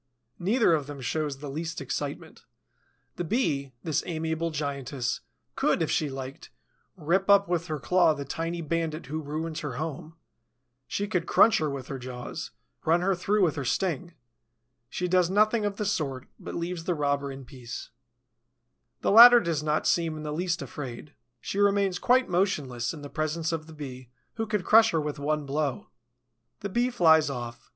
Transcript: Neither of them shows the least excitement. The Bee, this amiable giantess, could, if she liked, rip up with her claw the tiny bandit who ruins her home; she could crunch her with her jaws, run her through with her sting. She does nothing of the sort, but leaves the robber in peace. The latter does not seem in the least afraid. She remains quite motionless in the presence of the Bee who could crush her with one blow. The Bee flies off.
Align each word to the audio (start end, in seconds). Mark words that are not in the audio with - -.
Neither 0.39 0.73
of 0.73 0.87
them 0.87 0.99
shows 0.99 1.37
the 1.37 1.47
least 1.51 1.79
excitement. 1.79 2.45
The 3.17 3.23
Bee, 3.23 3.73
this 3.83 4.01
amiable 4.07 4.49
giantess, 4.49 5.19
could, 5.55 5.83
if 5.83 5.91
she 5.91 6.09
liked, 6.09 6.49
rip 6.97 7.29
up 7.29 7.47
with 7.47 7.67
her 7.67 7.77
claw 7.77 8.15
the 8.15 8.25
tiny 8.25 8.61
bandit 8.61 9.05
who 9.05 9.21
ruins 9.21 9.59
her 9.59 9.73
home; 9.73 10.15
she 10.87 11.07
could 11.07 11.27
crunch 11.27 11.59
her 11.59 11.69
with 11.69 11.85
her 11.89 11.99
jaws, 11.99 12.49
run 12.83 13.01
her 13.01 13.13
through 13.13 13.43
with 13.43 13.55
her 13.57 13.63
sting. 13.63 14.15
She 14.89 15.07
does 15.07 15.29
nothing 15.29 15.65
of 15.65 15.75
the 15.75 15.85
sort, 15.85 16.27
but 16.39 16.55
leaves 16.55 16.85
the 16.85 16.95
robber 16.95 17.31
in 17.31 17.45
peace. 17.45 17.91
The 19.01 19.11
latter 19.11 19.39
does 19.39 19.61
not 19.61 19.85
seem 19.85 20.17
in 20.17 20.23
the 20.23 20.33
least 20.33 20.63
afraid. 20.63 21.13
She 21.41 21.59
remains 21.59 21.99
quite 21.99 22.27
motionless 22.27 22.91
in 22.91 23.03
the 23.03 23.07
presence 23.11 23.51
of 23.51 23.67
the 23.67 23.73
Bee 23.73 24.09
who 24.33 24.47
could 24.47 24.65
crush 24.65 24.89
her 24.89 24.99
with 24.99 25.19
one 25.19 25.45
blow. 25.45 25.91
The 26.61 26.69
Bee 26.69 26.89
flies 26.89 27.29
off. 27.29 27.69